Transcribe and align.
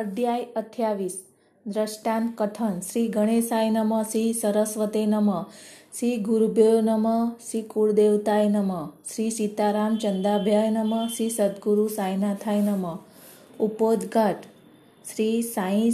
અધ્યાય 0.00 0.46
અઠ્યાવીસ. 0.56 1.24
દ્રષ્ટાંત 1.66 2.38
કથન. 2.38 2.80
શ્રી 2.80 3.08
ગણેશાય 3.08 3.70
નમ, 3.70 4.02
શ્રી 4.02 4.32
સરસ્વતે 4.32 5.06
નમ, 5.06 5.42
શ્રી 5.98 6.16
ગુરુભ્યો 6.16 6.80
નમ, 6.80 7.28
શ્રી 7.30 7.62
કુળદેવતાય 7.62 8.48
નમ, 8.48 8.86
શ્રી 8.86 9.30
સીતારામ 9.30 9.96
ચંદાભ્યાય 9.96 10.70
નમ, 10.70 11.06
શ્રી 11.06 11.30
સદગુરુ 11.30 11.88
સાંઈનાથાય 11.88 12.60
નમ. 12.60 12.96
ઉપોદઘાટ. 13.60 14.36
શ્રી 15.14 15.42
સાંઈ 15.42 15.90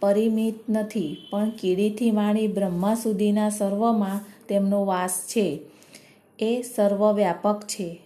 પરિમિત 0.00 0.54
નથી, 0.70 1.16
પણ 1.30 1.50
કીડીથી 1.50 2.10
માણી 2.10 2.48
બ્રહ્મા 2.48 2.94
સુધીના 2.94 3.50
સર્વમાં 3.50 4.20
તેમનો 4.48 4.84
વાસ 4.84 5.24
છે. 5.28 5.60
એ 6.38 6.62
સર્વવ્યાપક 6.76 7.62
છે. 7.62 8.00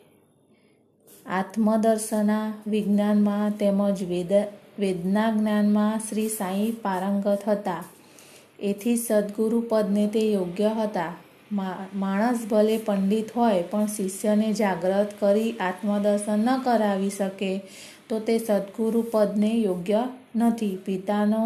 આત્મદર્શના 1.26 2.54
વિજ્ઞાનમાં 2.66 3.50
તેમજ 3.50 4.02
વેદ 4.02 4.63
વેદના 4.78 5.30
જ્ઞાનમાં 5.30 6.00
શ્રી 6.08 6.28
સાંઈ 6.28 6.70
પારંગત 6.82 7.42
હતા. 7.48 7.82
એથી 8.62 8.96
સદગુરુ 8.96 9.60
પદને 9.68 10.06
તે 10.06 10.22
યોગ્ય 10.32 10.72
હતા. 10.78 11.12
માણસ 11.94 12.40
ભલે 12.50 12.76
પંડિત 12.78 13.28
હોય, 13.36 13.62
પણ 13.62 13.86
શિષ્યને 13.86 14.48
જાગ્રત 14.52 15.10
કરી 15.20 15.52
આત્મદર્શન 15.60 16.38
ન 16.38 16.50
કરાવી 16.64 17.10
શકે, 17.10 17.52
તો 18.08 18.18
તે 18.18 18.38
સદગુરુ 18.38 19.00
પદને 19.10 19.52
યોગ્ય 19.58 20.02
નથી. 20.36 20.78
પિતાનો 20.84 21.42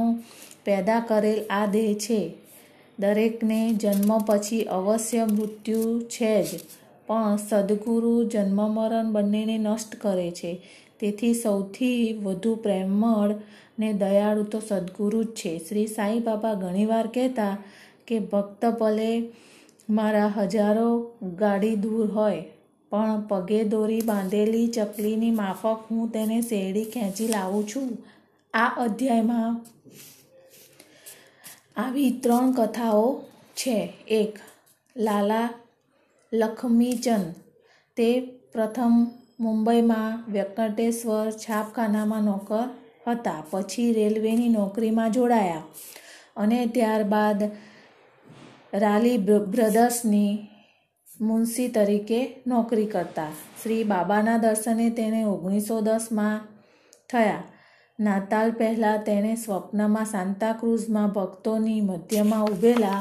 પેદા 0.65 1.01
કરેલ 1.01 1.41
આ 1.51 1.67
દેહ 1.67 1.95
છે. 1.95 2.21
દરેકને 2.99 3.61
જન્મ 3.75 4.11
પછી 4.19 4.63
અવશ્ય 4.71 5.25
મૃત્યુ 5.27 6.01
છે 6.09 6.35
જ, 6.43 6.61
પણ 7.07 7.37
સદગુરુ 7.49 8.15
જન્મ 8.25 8.61
મરણ 8.69 9.13
બંનેને 9.13 9.57
નષ્ટ 9.59 9.93
કરે 9.97 10.31
છે. 10.31 10.53
તેથી 11.01 11.35
સૌથી 11.35 12.13
વધુ 12.23 12.55
પ્રેમળ 12.55 13.35
ને 13.79 13.93
દયાળુ 13.93 14.43
તો 14.43 14.61
સદગુરુ 14.61 15.23
જ 15.23 15.27
છે. 15.27 15.59
શ્રી 15.59 15.87
સાંઈ 15.87 16.19
બાબા 16.19 16.55
ઘણીવાર 16.55 17.07
કહેતા 17.07 17.57
કે, 18.07 18.19
ભક્ત 18.19 18.65
ભલે 18.67 19.33
મારા 19.91 20.27
હજારો 20.27 21.13
ગાડી 21.37 21.77
દૂર 21.77 22.11
હોય, 22.11 22.45
પણ 22.91 23.21
પગે 23.29 23.65
દોરી 23.65 24.01
બાંધેલી 24.01 24.67
ચકલીની 24.67 25.31
માફક 25.31 25.79
હું 25.91 26.09
તેને 26.09 26.41
શેરડી 26.41 26.85
ખેંચી 26.85 27.29
લાવું 27.29 27.69
છું. 27.69 27.99
આ 28.55 28.69
અધ્યાયમાં 28.69 29.61
આવી 31.77 32.11
ત્રણ 32.11 32.53
કથાઓ 32.53 33.23
છે. 33.57 33.93
એક, 34.09 34.39
લાલા 34.97 35.51
લખમીચંદ. 36.33 37.35
તે 37.97 38.21
પ્રથમ 38.53 39.07
મુંબઈમાં 39.41 40.33
વ્યંકટેશ્વર 40.33 41.31
છાપખાનામાં 41.31 42.23
નોકર 42.23 42.69
હતા. 43.09 43.45
પછી 43.51 43.93
રેલવેની 43.93 44.49
નોકરીમાં 44.49 45.13
જોડાયા 45.13 45.63
અને 46.37 46.67
ત્યારબાદ 46.67 47.43
રાલી 48.75 49.19
બ્રધર્સની 49.19 50.49
મુનશી 51.21 51.69
તરીકે 51.69 52.43
નોકરી 52.47 52.87
કરતા. 52.87 53.31
શ્રી 53.63 53.85
બાબાના 53.85 54.37
દર્શને 54.37 54.91
તેણે 54.91 55.25
ઓગણીસો 55.25 55.81
દસમાં 55.81 56.41
થયા. 57.11 57.43
નાતાલ 58.01 58.51
પહેલાં 58.51 58.99
તેણે 58.99 59.35
સ્વપ્નમાં 59.35 60.05
સાંતાક્રુઝમાં 60.05 61.11
ભક્તોની 61.11 61.81
મધ્યમાં 61.81 62.45
ઊભેલા 62.45 63.01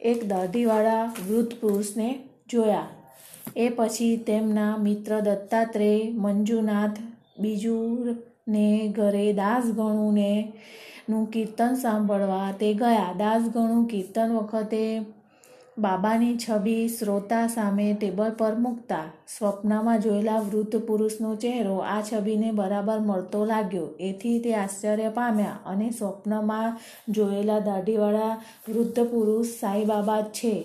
એક 0.00 0.28
દાઢીવાળા 0.28 1.04
વૃદ્ધ 1.28 1.54
પુરુષને 1.60 2.08
જોયા. 2.50 3.01
એ 3.56 3.68
પછી 3.68 4.16
તેમના 4.16 4.76
મિત્ર 4.76 5.20
દત્તાત્રેય, 5.20 6.12
મંજુનાથ 6.12 6.98
બીજું 7.38 8.16
ને 8.48 8.88
ઘરે 8.88 9.32
દાસગણુને 9.32 10.52
નું 11.10 11.30
કીર્તન 11.30 11.74
સાંભળવા 11.74 12.52
તે 12.60 12.74
ગયા. 12.74 13.14
દાસગણું 13.18 13.86
કીર્તન 13.86 14.32
વખતે 14.32 15.04
બાબાની 15.78 16.36
છબી 16.36 16.88
શ્રોતા 16.88 17.46
સામે 17.46 17.96
ટેબલ 18.00 18.30
પર 18.30 18.54
મૂકતા. 18.54 19.04
સ્વપ્નમાં 19.38 20.00
જોયેલા 20.00 20.38
વૃદ્ધ 20.38 20.76
પુરુષનો 20.76 21.34
ચહેરો 21.34 21.76
આ 21.76 22.02
છબીને 22.12 22.52
બરાબર 22.52 22.98
મળતો 22.98 23.44
લાગ્યો. 23.44 23.88
એથી 24.00 24.38
તે 24.38 24.54
આશ્ચર્ય 24.54 25.08
પામ્યા 25.08 25.58
અને 25.66 25.90
સ્વપ્નમાં 25.90 26.78
જોયેલા 27.08 27.58
દાઢીવાળા 27.58 28.42
વૃદ્ધ 28.68 29.00
પુરુષ 29.00 29.46
સાંઈબાબા 29.46 30.22
છે. 30.22 30.64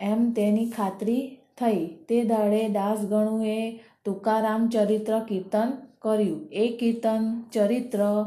એમ 0.00 0.32
તેની 0.32 0.70
ખાતરી 0.70 1.35
થઈ. 1.58 1.86
તે 2.08 2.22
દાડે 2.24 2.68
દાસગણુએ 2.68 3.80
તુકારામ 4.04 4.68
ચરિત્ર 4.68 5.18
કીર્તન 5.18 5.72
કર્યું. 5.98 6.48
એ 6.52 6.68
કીર્તન 6.80 7.42
ચરિત્ર 7.52 8.24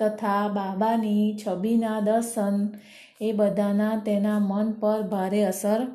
તથા 0.00 0.48
બાબાની 0.48 1.36
છબીના 1.46 2.00
દર્શન 2.00 2.68
એ 3.20 3.32
બધાના 3.32 4.02
તેના 4.06 4.38
મન 4.38 4.72
પર 4.72 5.02
ભારે 5.02 5.44
અસર 5.44 5.86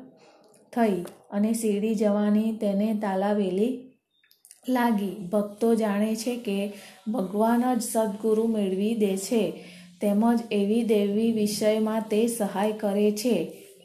થઈ 0.72 1.04
અને 1.30 1.52
શિરડી 1.52 1.94
જવાની 1.94 2.52
તેને 2.52 2.94
તાલાવેલી 3.02 3.90
લાગી. 4.68 5.14
ભક્તો 5.32 5.74
જાણે 5.74 6.14
છે 6.14 6.36
કે 6.36 6.72
ભગવાન 7.12 7.74
જ 7.74 7.82
સદગુરુ 7.82 8.46
મેળવી 8.46 8.94
દે 8.94 9.16
છે, 9.16 9.52
તેમજ 10.00 10.40
એવી 10.50 10.82
દેવી 10.82 11.32
વિષયમાં 11.32 12.00
તે 12.10 12.26
સહાય 12.26 12.72
કરે 12.72 13.10
છે. 13.12 13.36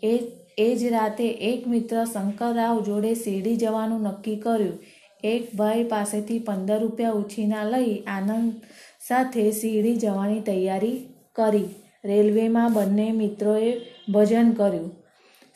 એ 0.03 0.17
એ 0.59 0.75
જ 0.75 0.83
રાતે 0.83 1.29
એક 1.29 1.67
મિત્ર 1.67 2.05
શંકરરાવ 2.13 2.83
જોડે 2.83 3.15
શિરડી 3.15 3.55
જવાનું 3.55 4.01
નક્કી 4.01 4.35
કર્યું. 4.35 4.79
એક 5.23 5.55
ભાઈ 5.55 5.83
પાસેથી 5.83 6.39
પંદર 6.39 6.79
રૂપિયા 6.79 7.11
ઉછીના 7.11 7.63
લઈ 7.63 7.97
આનંદ 7.97 8.53
સાથે 9.07 9.51
શિરડી 9.51 9.95
જવાની 9.95 10.39
તૈયારી 10.39 11.05
કરી. 11.35 11.65
રેલવેમાં 12.05 12.73
બંને 12.73 13.11
મિત્રોએ 13.11 13.81
ભજન 14.13 14.51
કર્યું. 14.51 14.91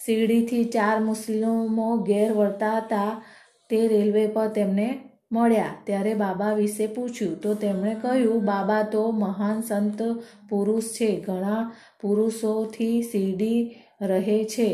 શિરડીથી 0.06 0.64
ચાર 0.64 1.00
મુસ્લિમો 1.00 1.98
ઘેર 1.98 2.34
વળતા 2.34 2.78
હતા. 2.78 3.24
તે 3.70 3.88
રેલવે 3.88 4.28
પર 4.28 4.48
તેમને 4.48 5.00
મળ્યા. 5.32 5.66
ત્યારે 5.84 6.14
બાબા 6.14 6.54
વિશે 6.54 6.88
પૂછ્યું. 6.88 7.42
તો 7.42 7.54
તેમણે 7.54 7.96
કહ્યું, 8.02 8.46
બાબા 8.46 8.84
તો 8.84 9.12
મહાન 9.12 9.62
સંત 9.62 10.02
પુરુષ 10.50 10.84
છે. 10.84 11.22
ઘણા 11.22 11.72
પુરુષોથી 12.02 13.02
શિરડી 13.02 13.76
રહે 14.04 14.44
છે. 14.44 14.70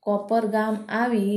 કોપર 0.00 0.46
ગામ 0.46 0.74
આવી 0.88 1.34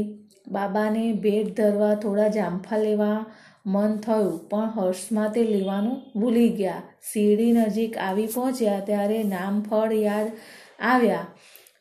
બાબાને 0.48 1.14
ભેટ 1.14 1.58
ધરવા 1.58 1.96
થોડા 1.96 2.28
જામફા 2.28 2.78
લેવા 2.78 3.26
મન 3.66 3.98
થયું, 3.98 4.50
પણ 4.50 4.70
હર્ષમાં 4.76 5.32
તે 5.32 5.44
લેવાનું 5.44 6.20
ભૂલી 6.20 6.50
ગયા. 6.50 6.82
શિરડી 7.14 7.52
નજીક 7.52 7.98
આવી 7.98 8.28
પહોંચ્યા 8.28 8.80
ત્યારે 8.80 9.24
નામફળ 9.24 9.94
યાદ 9.94 10.28
આવ્યા. 10.80 11.26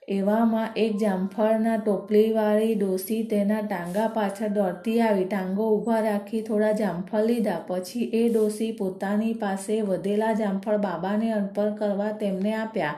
એવામાં 0.08 0.68
એક 0.76 0.96
જામફળના 0.96 1.76
ટોપલીવાળી 1.76 2.74
ડોસી 2.74 3.22
તેના 3.22 3.60
ટાંગા 3.60 4.08
પાછળ 4.08 4.48
દોડતી 4.48 5.00
આવી. 5.00 5.24
ટાંગો 5.24 5.64
ઊભા 5.76 6.00
રાખી 6.00 6.42
થોડા 6.42 6.72
જામફળ 6.72 7.24
લીધા. 7.24 7.60
પછી 7.66 8.00
એ 8.00 8.28
ડોસી 8.28 8.72
પોતાની 8.72 9.32
પાસે 9.32 9.80
વધેલા 9.80 10.32
જામફળ 10.32 10.76
બાબાને 10.76 11.32
અર્પણ 11.32 11.74
કરવા 11.74 12.12
તેમને 12.12 12.54
આપ્યા. 12.54 12.94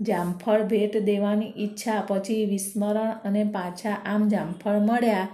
જામફળ 0.00 0.62
ભેટ 0.62 0.96
દેવાની 1.02 1.52
ઈચ્છા, 1.56 2.00
પછી 2.08 2.44
વિસ્મરણ 2.44 3.10
અને 3.24 3.44
પાછા 3.44 3.96
આમ 4.06 4.28
જામફળ 4.28 4.78
મળ્યા. 4.78 5.28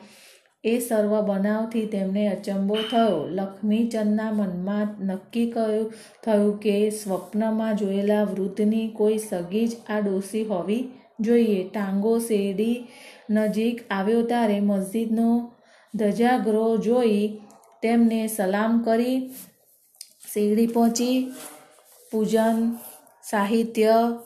એ 0.65 0.79
સર્વ 0.79 1.21
બનાવથી 1.21 1.87
તેમને 1.87 2.29
અચંબો 2.29 2.77
થયો. 2.91 3.29
લક્ષ્મીચંદના 3.29 4.33
મનમાં 4.33 5.05
નક્કી 5.07 5.51
કહ્યું 5.51 5.93
થયું 6.25 6.61
કે 6.61 6.91
સ્વપ્નમાં 6.91 7.77
જોયેલા 7.77 8.23
વૃદ્ધની 8.23 8.89
કોઈ 8.89 9.19
સગી 9.19 9.67
જ 9.67 9.77
આ 9.89 10.01
ડોસી 10.01 10.45
હોવી 10.45 10.89
જોઈએ. 11.21 11.69
ટાંગો 11.69 12.19
શેરડી 12.19 12.87
નજીક 13.31 13.83
આવ્યો 13.91 14.23
ત્યારે 14.23 14.61
મસ્જિદનો 14.61 15.53
ધજાગરો 15.95 16.77
જોઈ 16.77 17.39
તેમને 17.83 18.27
સલામ 18.27 18.83
કરી. 18.83 19.31
શેરડી 20.33 20.67
પહોંચી. 20.67 21.33
પૂજન, 22.12 22.77
સાહિત્ય 23.31 24.19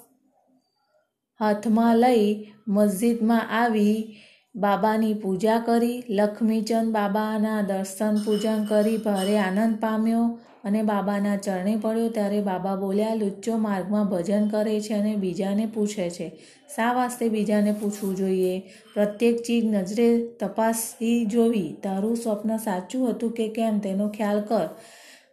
હાથમાં 1.40 1.96
લઈ 1.96 2.52
મસ્જિદમાં 2.68 3.50
આવી 3.50 4.16
બાબાની 4.54 5.14
પૂજા 5.14 5.58
કરી. 5.58 6.02
લક્ષ્મીચંદ 6.10 6.92
બાબાના 6.92 7.62
દર્શન 7.62 8.16
પૂજન 8.16 8.64
કરી. 8.64 8.96
ભારે 8.96 9.38
આનંદ 9.38 9.76
પામ્યો 9.80 10.38
અને 10.64 10.82
બાબાના 10.82 11.36
ચરણે 11.36 11.76
પડ્યો. 11.76 12.08
ત્યારે 12.08 12.40
બાબા 12.40 12.76
બોલ્યા, 12.76 13.14
લુચ્ચો 13.14 13.56
માર્ગમાં 13.56 14.08
ભજન 14.08 14.48
કરે 14.48 14.80
છે 14.80 14.94
અને 14.94 15.16
બીજાને 15.16 15.66
પૂછે 15.66 16.10
છે. 16.10 16.28
શા 16.76 16.92
વાસ્તે 16.92 17.28
બીજાને 17.28 17.72
પૂછવું 17.72 18.16
જોઈએ? 18.16 18.58
પ્રત્યેક 18.94 19.42
ચીજ 19.42 19.64
નજરે 19.64 20.26
તપાસી 20.40 21.24
જોવી. 21.24 21.76
તારું 21.82 22.16
સ્વપ્ન 22.16 22.56
સાચું 22.56 23.10
હતું 23.10 23.32
કે 23.32 23.48
કેમ? 23.48 23.78
તેનો 23.78 24.08
ખ્યાલ 24.08 24.40
કર. 24.40 24.68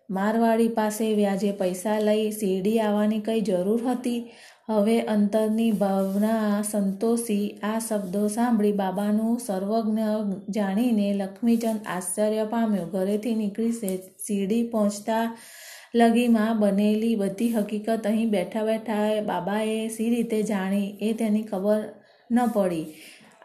મારવાડી 0.09 0.67
પાસે 0.69 1.13
વ્યાજે 1.13 1.51
પૈસા 1.51 1.99
લઈ 1.99 2.31
શેરડી 2.31 2.79
આવવાની 2.79 3.19
કંઈ 3.19 3.41
જરૂર 3.41 3.81
હતી? 3.89 4.19
હવે 4.67 5.01
અંતરની 5.01 5.71
ભાવના 5.71 6.63
સંતોષી 6.63 7.57
આ 7.63 7.79
શબ્દો 7.79 8.27
સાંભળી 8.27 8.71
બાબાનું 8.71 9.39
સર્વજ્ઞ 9.39 10.07
જાણીને 10.49 11.07
લક્ષ્મીચંદ 11.13 11.79
આશ્ચર્ય 11.87 12.45
પામ્યો. 12.45 12.85
ઘરેથી 12.85 13.35
નીકળી 13.35 13.97
શિરડી 14.27 14.63
પહોંચતા 14.63 15.25
લગીમાં 15.95 16.59
બનેલી 16.59 17.15
બધી 17.15 17.51
હકીકત 17.51 18.05
અહીં 18.05 18.29
બેઠા 18.29 18.63
બેઠા 18.63 19.21
બાબાએ 19.21 19.77
સી 19.89 20.09
રીતે 20.09 20.41
જાણી 20.43 20.87
એ 21.01 21.13
તેની 21.13 21.43
ખબર 21.43 21.83
ન 22.29 22.37
પડી. 22.53 22.85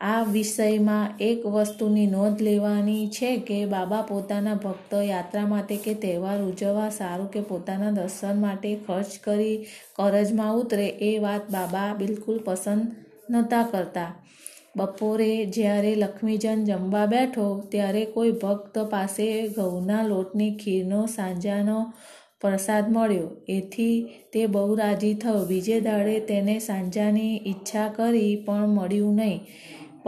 આ 0.01 0.23
વિષયમાં 0.25 1.19
એક 1.21 1.41
વસ્તુની 1.47 2.07
નોંધ 2.07 2.43
લેવાની 2.43 3.09
છે 3.09 3.31
કે 3.39 3.59
બાબા 3.67 4.03
પોતાના 4.03 4.55
ભક્ત 4.55 4.93
યાત્રા 5.03 5.47
માટે 5.47 5.77
કે 5.77 5.93
તહેવાર 5.95 6.39
ઉજવવા 6.43 6.89
સારું 6.89 7.31
કે 7.31 7.41
પોતાના 7.41 7.91
દર્શન 7.91 8.41
માટે 8.41 8.71
ખર્ચ 8.87 9.19
કરી 9.25 9.57
કરજમાં 9.97 10.55
ઉતરે 10.55 10.87
એ 10.87 11.19
વાત 11.19 11.51
બાબા 11.53 11.91
બિલકુલ 11.95 12.39
પસંદ 12.39 12.83
નહોતા 13.31 13.63
કરતા. 13.63 14.11
બપોરે 14.77 15.45
જ્યારે 15.47 15.93
લક્ષ્મીજન 15.95 16.65
જમવા 16.65 17.07
બેઠો 17.07 17.47
ત્યારે 17.71 18.05
કોઈ 18.05 18.33
ભક્ત 18.33 18.79
પાસે 18.79 19.29
ઘઉંના 19.49 20.03
લોટની 20.03 20.55
ખીરનો 20.55 21.01
સાંજાનો 21.07 21.79
પ્રસાદ 22.41 22.87
મળ્યો. 22.91 23.29
એથી 23.49 23.97
તે 24.33 24.47
બહુ 24.47 24.75
રાજી 24.75 25.15
થયો. 25.15 25.45
બીજે 25.45 25.81
દાડે 25.81 26.17
તેને 26.21 26.59
સાંજાની 26.59 27.35
ઈચ્છા 27.47 27.89
કરી 27.89 28.33
પણ 28.47 28.67
મળ્યું 28.69 29.15
નહીં. 29.15 29.41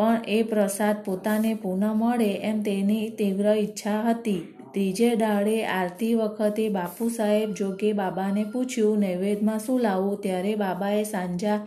પણ 0.03 0.25
એ 0.29 0.39
પ્રસાદ 0.43 0.97
પોતાને 1.05 1.53
પુનઃ 1.55 1.87
મળે 1.95 2.31
એમ 2.49 2.63
તેની 2.63 3.05
તીવ્ર 3.19 3.47
ઈચ્છા 3.55 4.01
હતી. 4.11 4.41
ત્રીજે 4.73 5.09
દાડે 5.17 5.57
આરતી 5.67 6.15
વખતે 6.15 6.65
બાપુ 6.69 7.09
સાહેબ 7.09 7.51
જોગે 7.53 7.91
બાબાને 7.93 8.45
પૂછ્યું, 8.45 8.99
નૈવેદ્યમાં 8.99 9.59
શું 9.59 9.81
લાવવું 9.81 10.21
ત્યારે 10.21 10.55
બાબાએ 10.55 11.05
સાંજા 11.05 11.59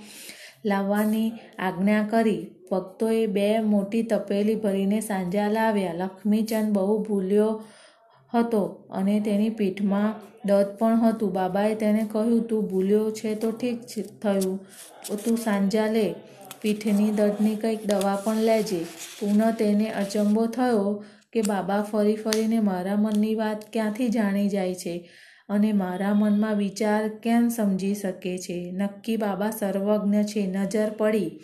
લાવવાની 0.66 1.30
આજ્ઞા 1.60 2.04
કરી. 2.12 2.42
ભક્તોએ 2.72 3.22
બે 3.28 3.48
મોટી 3.62 4.04
તપેલી 4.04 4.56
ભરીને 4.56 5.00
સાંજા 5.02 5.48
લાવ્યા. 5.48 5.94
લક્ષ્મીચંદ 5.94 6.74
બહુ 6.74 6.96
ભૂલ્યો 7.04 7.52
હતો 8.34 8.62
અને 8.92 9.20
તેની 9.20 9.50
પીઠમાં 9.50 10.12
દત 10.46 10.70
પણ 10.80 10.96
હતું. 10.96 11.32
બાબાએ 11.32 11.76
તેને 11.76 12.04
કહ્યું, 12.12 12.48
તું 12.48 12.68
ભૂલ્યો 12.68 13.12
છે 13.12 13.36
તો 13.36 13.52
ઠીક 13.52 14.08
થયું. 14.22 14.60
તું 15.26 15.38
સાંજા 15.38 15.88
લે. 15.88 16.08
પીઠની 16.66 17.12
દર્દની 17.12 17.56
કંઈક 17.56 17.86
દવા 17.86 18.16
પણ 18.16 18.36
લેજે. 18.36 18.84
પુનઃ 19.20 19.52
તેને 19.52 19.90
અચંબો 19.90 20.46
થયો 20.46 21.04
કે 21.34 21.42
બાબા 21.42 21.82
ફરી 21.82 22.16
ફરીને 22.16 22.60
મારા 22.60 22.96
મનની 22.96 23.36
વાત 23.36 23.66
ક્યાંથી 23.74 24.08
જાણી 24.08 24.50
જાય 24.50 24.76
છે? 24.76 25.10
અને 25.50 25.74
મારા 25.74 26.14
મનમાં 26.14 26.56
વિચાર 26.56 27.08
કેમ 27.08 27.50
સમજી 27.50 27.96
શકે 27.96 28.38
છે? 28.38 28.72
નક્કી 28.72 29.18
બાબા 29.18 29.50
સર્વજ્ઞ 29.50 30.22
છે, 30.24 30.48
નજર 30.48 30.90
પડી. 30.90 31.40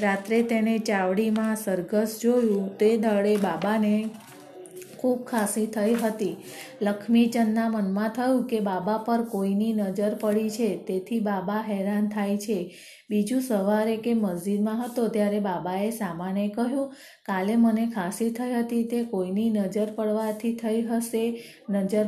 રાત્રે 0.00 0.42
તેને 0.42 0.78
ચાવડીમાં 0.78 1.56
સરઘસ 1.56 2.20
જોયું, 2.22 2.78
તે 2.78 2.96
દળે 2.96 3.36
બાબાને 3.36 4.10
ખૂબ 5.06 5.24
ખાંસી 5.24 5.66
થઈ 5.66 5.94
હતી. 5.94 6.36
લક્ષ્મીચંદના 6.82 7.68
મનમાં 7.68 8.08
થયું 8.08 8.44
કે 8.46 8.60
બાબા 8.60 8.98
પર 8.98 9.22
કોઈની 9.22 9.72
નજર 9.72 10.14
પડી 10.20 10.50
છે, 10.50 10.70
તેથી 10.86 11.20
બાબા 11.20 11.62
હેરાન 11.68 12.08
થાય 12.08 12.36
છે. 12.36 12.58
બીજું 13.10 13.40
સવારે 13.40 13.96
કે 13.96 14.14
મસ્જિદમાં 14.14 14.84
હતો 14.84 15.08
ત્યારે 15.08 15.40
બાબાએ 15.40 15.90
સામાને 15.90 16.48
કહ્યું, 16.48 16.92
કાલે 17.26 17.56
મને 17.56 17.86
ખાંસી 17.94 18.30
થઈ 18.30 18.52
હતી, 18.52 18.84
તે 18.84 19.04
કોઈની 19.04 19.50
નજર 19.50 19.88
પડવાથી 19.96 20.54
થઈ 20.54 20.82
હશે? 20.82 21.24
નજર 21.70 22.06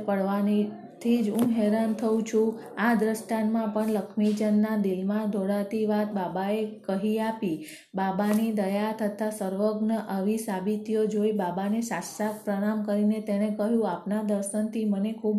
પડવાનીથી 0.99 1.25
જ 1.25 1.31
હું 1.31 1.51
હેરાન 1.53 1.95
થઉં 1.95 2.25
છું. 2.25 2.59
આ 2.79 2.95
દ્રષ્ટાંતમાં 2.95 3.73
પણ 3.73 3.93
લક્ષ્મીચંદના 3.93 4.83
દિલમાં 4.83 5.31
દોડાતી 5.31 5.87
વાત 5.87 6.13
બાબાએ 6.13 6.61
કહી 6.87 7.19
આપી. 7.21 7.57
બાબાની 7.95 8.53
દયા 8.53 8.93
થતાં 8.93 9.33
સર્વજ્ઞ 9.33 9.97
આવી 10.09 10.39
સાબિતીઓ 10.39 11.07
જોઈ 11.07 11.33
બાબાને 11.33 11.81
સાક્ષાત 11.83 12.37
પ્રણામ 12.45 12.85
કરીને 12.85 13.21
તેણે 13.21 13.51
કહ્યું, 13.51 13.91
આપના 13.91 14.23
દર્શનથી 14.23 14.87
મને 14.87 15.13
ખૂબ 15.13 15.39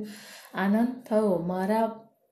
આનંદ 0.53 0.91
થયો. 1.07 1.35
મારા 1.51 1.87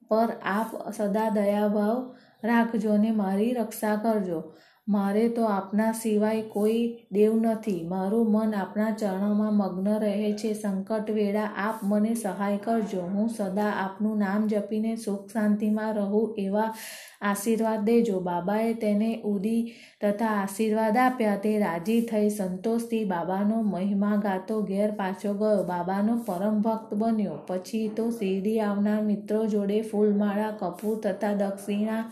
પર 0.09 0.29
આપ 0.55 0.69
સદા 0.93 1.29
દયાભાવ 1.29 1.99
રાખજો 2.43 2.97
ને 2.97 3.11
મારી 3.11 3.53
રક્ષા 3.53 3.95
કરજો. 3.95 4.39
મારે 4.87 5.29
તો 5.29 5.45
આપના 5.45 5.91
સિવાય 5.91 6.41
કોઈ 6.41 6.97
દેવ 7.11 7.35
નથી. 7.35 7.87
મારું 7.87 8.31
મન 8.31 8.55
આપના 8.55 8.91
ચરણોમાં 8.91 9.53
મગ્ન 9.53 9.99
રહે 9.99 10.33
છે. 10.33 10.53
સંકટ 10.53 11.11
વેળા 11.11 11.49
આપ 11.57 11.79
મને 11.83 12.13
સહાય 12.15 12.57
કરજો. 12.57 13.01
હું 13.01 13.29
સદા 13.29 13.63
આપનું 13.63 14.17
નામ 14.17 14.47
જપીને 14.47 14.95
સુખ 14.95 15.29
શાંતિમાં 15.33 15.93
રહું 15.93 16.35
એવા 16.37 16.73
આશીર્વાદ 17.21 17.83
દેજો. 17.83 18.19
બાબાએ 18.19 18.73
તેને 18.73 19.21
ઉદી 19.21 19.71
તથા 20.01 20.25
આશીર્વાદ 20.25 20.97
આપ્યા. 20.97 21.35
તે 21.35 21.59
રાજી 21.59 22.01
થઈ 22.01 22.29
સંતોષથી 22.29 23.05
બાબાનો 23.05 23.61
મહિમા 23.61 24.15
ગાતો 24.15 24.61
ઘેર 24.61 24.91
પાછો 24.91 25.33
ગયો. 25.33 25.63
બાબાનો 25.63 26.17
પરમ 26.25 26.61
ભક્ત 26.61 26.93
બન્યો. 26.93 27.39
પછી 27.47 27.87
તો 27.87 28.09
શિરડી 28.09 28.59
આવનાર 28.59 29.01
મિત્રો 29.01 29.45
જોડે 29.45 29.81
ફૂલમાળા, 29.81 30.51
કપૂર 30.51 30.99
તથા 31.03 31.33
દક્ષિણા 31.33 32.11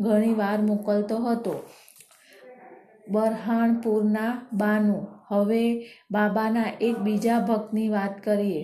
ઘણી 0.00 0.34
વાર 0.34 0.62
મોકલતો 0.62 1.16
હતો. 1.16 1.62
બરહાણપુરના 3.12 4.32
બાનું. 4.52 5.02
હવે 5.28 5.64
બાબાના 6.10 6.70
એક 6.80 6.96
બીજા 6.98 7.40
ભક્તની 7.40 7.88
વાત 7.88 8.14
કરીએ. 8.24 8.62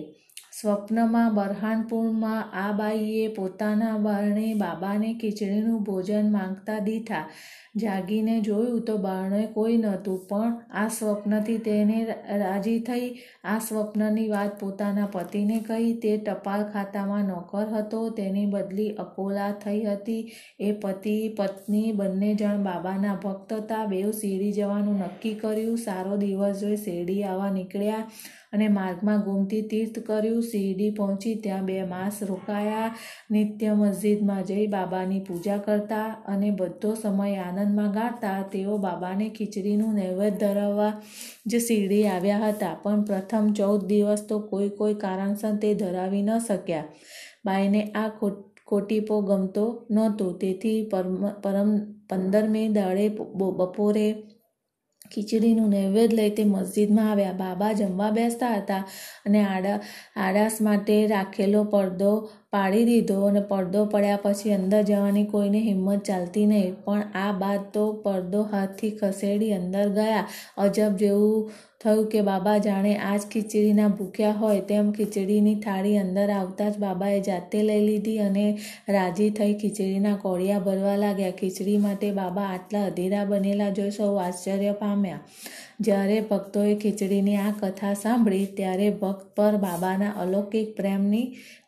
સ્વપ્નમાં 0.51 1.35
બરહાનપુરમાં 1.35 2.41
આ 2.53 2.71
બાઈએ 2.71 3.27
પોતાના 3.27 3.97
બારણે 3.97 4.47
બાબાને 4.53 5.09
ખીચડીનું 5.13 5.83
ભોજન 5.83 6.31
માંગતા 6.31 6.79
દીઠા 6.79 7.25
જાગીને 7.75 8.39
જોયું 8.39 8.81
તો 8.81 8.97
બારણે 8.97 9.47
કોઈ 9.53 9.77
નહોતું, 9.77 10.27
પણ 10.29 10.61
આ 10.71 10.87
સ્વપ્નથી 10.87 11.57
તેને 11.57 12.05
રાજી 12.37 12.79
થઈ. 12.79 13.15
આ 13.43 13.59
સ્વપ્નની 13.59 14.29
વાત 14.29 14.59
પોતાના 14.59 15.05
પતિને 15.05 15.59
કહી. 15.59 15.93
તે 15.93 16.17
ટપાલ 16.17 16.63
ખાતામાં 16.63 17.25
નોકર 17.25 17.67
હતો, 17.67 18.09
તેની 18.09 18.45
બદલી 18.45 18.89
અકોલા 18.89 19.51
થઈ 19.51 19.83
હતી. 19.83 20.31
એ 20.59 20.71
પતિ, 20.71 21.29
પત્ની 21.29 21.91
બંને 21.91 22.33
જણ 22.33 22.63
બાબાના 22.63 23.15
ભક્ત 23.15 23.53
હતા. 23.53 23.85
બેઉ 23.85 24.11
શેરડી 24.11 24.51
જવાનું 24.51 24.99
નક્કી 24.99 25.33
કર્યું. 25.33 25.77
સારો 25.77 26.17
દિવસ 26.17 26.59
જોઈ 26.59 26.77
શેરડી 26.77 27.23
આવવા 27.23 27.51
નીકળ્યા 27.51 28.03
અને 28.53 28.67
માર્ગમાં 28.67 29.21
ગોમતી 29.21 29.61
તીર્થ 29.61 29.99
કર્યું. 29.99 30.41
શિરડી 30.41 30.91
પહોંચી. 30.91 31.35
ત્યાં 31.35 31.65
બે 31.65 31.83
માસ 31.83 32.23
રોકાયા. 32.23 32.95
નિત્ય 33.31 33.73
મસ્જિદમાં 33.73 34.43
જઈ 34.43 34.67
બાબાની 34.67 35.19
પૂજા 35.19 35.57
કરતા 35.57 36.05
અને 36.05 36.51
બધો 36.51 36.93
સમય 36.93 37.35
આનંદમાં 37.59 37.91
ગાતા 37.91 38.37
તેઓ 38.51 38.77
બાબાને 38.77 39.27
ખીચડીનું 39.29 39.93
નૈવેદ્ય 39.93 40.39
ધરાવવા 40.43 40.91
જ 41.47 41.61
શિરડી 41.67 42.03
આવ્યા 42.07 42.43
હતા. 42.47 42.75
પણ 42.83 43.03
પ્રથમ 43.03 43.51
ચૌદ 43.53 43.81
દિવસ 43.91 44.23
તો 44.29 44.39
કોઈ 44.49 44.69
કોઈ 44.79 44.95
કારણસર 45.03 45.53
તે 45.61 45.73
ધરાવી 45.73 46.21
ન 46.21 46.31
શક્યા. 46.47 46.87
બાઈને 47.45 47.81
આ 48.01 48.09
કોટીપો 48.67 49.21
ગમતો 49.21 49.65
નહોતો. 49.91 50.25
તેથી 50.41 50.79
પરમ 51.43 51.71
પંદરમે 52.09 52.63
દાડે 52.69 53.05
બપોરે 53.59 54.07
ખીચડીનું 55.11 55.69
નૈવેદ્ય 55.69 56.17
લઈ 56.17 56.29
તે 56.29 56.43
મસ્જિદમાં 56.45 57.11
આવ્યા. 57.11 57.39
બાબા 57.43 57.71
જમવા 57.73 58.09
બેસતા 58.11 58.53
હતા 58.57 58.83
અને 59.25 59.39
આડા, 59.45 59.77
આડાસ 60.25 60.55
માટે 60.61 60.97
રાખેલો 61.07 61.61
પડદો 61.63 62.11
પાડી 62.53 62.85
દીધો 62.85 63.15
અને 63.25 63.41
પડદો 63.49 63.81
પડ્યા 63.93 64.21
પછી 64.23 64.53
અંદર 64.53 64.83
જવાની 64.83 65.25
કોઈને 65.33 65.59
હિંમત 65.59 66.03
ચાલતી 66.03 66.45
નહીં. 66.51 66.75
પણ 66.85 67.03
આ 67.15 67.31
બાદ 67.41 67.65
તો 67.73 67.83
પડદો 68.05 68.43
હાથથી 68.53 68.93
ખસેડી 68.99 69.51
અંદર 69.53 69.87
ગયા. 69.97 70.23
અજબ 70.57 70.95
જેવું 71.01 71.51
થયું 71.81 72.07
કે 72.13 72.21
બાબા 72.21 72.55
જાણે 72.59 72.93
આજ 73.09 73.27
ખીચડીના 73.33 73.91
ભૂખ્યા 73.97 74.39
હોય 74.39 74.63
તેમ 74.71 74.87
ખીચડીની 74.97 75.55
થાળી 75.65 75.99
અંદર 75.99 76.33
આવતા 76.37 76.71
જ 76.71 76.81
બાબાએ 76.85 77.19
જાતે 77.27 77.61
લઈ 77.67 77.85
લીધી 77.85 78.17
અને 78.19 78.45
રાજી 78.95 79.29
થઈ 79.37 79.53
ખીચડીના 79.61 80.17
કોળિયા 80.25 80.65
ભરવા 80.65 80.97
લાગ્યા. 81.03 81.37
ખીચડી 81.39 81.77
માટે 81.85 82.11
બાબા 82.19 82.49
આટલા 82.49 82.83
અધીરા 82.89 83.25
બનેલા 83.25 83.71
જોઈ 83.77 83.95
સૌ 83.99 84.11
આશ્ચર્ય 84.17 84.73
પામ્યા. 84.81 85.21
જ્યારે 85.81 86.17
ભક્તોએ 86.31 86.75
ખીચડીની 86.75 87.37
આ 87.37 87.53
કથા 87.61 87.93
સાંભળી, 88.03 88.45
ત્યારે 88.57 88.89
ભક્ત 89.01 89.31
પર 89.35 89.55
બાબાના 89.65 90.13
અલૌકિક 90.23 90.75
પ્રેમની 90.77 91.25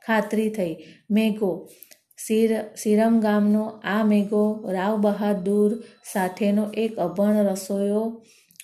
ખાતરી 0.07 0.49
થઈ. 0.49 0.75
મેઘો 1.11 1.51
સિર 2.17 2.49
સિરમ 2.77 3.19
ગામનો 3.19 3.63
આ 3.83 4.03
મેઘો 4.03 4.43
રાવ 4.71 5.01
બહાદુર 5.01 5.71
સાથેનો 6.13 6.65
એક 6.77 6.95
અભણ 6.97 7.43
રસોયો 7.43 8.05